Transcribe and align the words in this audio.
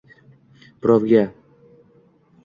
birovga. 0.85 1.21